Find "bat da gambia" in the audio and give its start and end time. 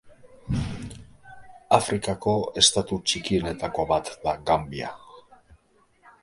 3.93-4.91